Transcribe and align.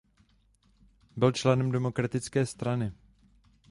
Byl 1.15 1.31
členem 1.31 1.71
Demokratické 1.71 2.45
strany. 2.45 2.91